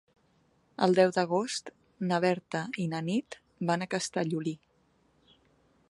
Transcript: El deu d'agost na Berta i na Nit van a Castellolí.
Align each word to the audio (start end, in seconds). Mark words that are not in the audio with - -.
El 0.85 0.95
deu 0.99 1.11
d'agost 1.17 1.69
na 2.11 2.19
Berta 2.25 2.63
i 2.85 2.87
na 2.95 3.03
Nit 3.11 3.39
van 3.71 3.85
a 3.87 3.91
Castellolí. 3.95 4.57